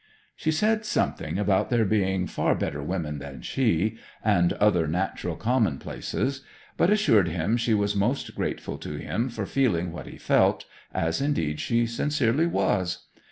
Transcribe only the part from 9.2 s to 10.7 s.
for feeling what he felt,